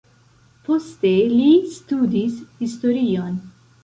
[0.69, 3.37] Poste li studis historion.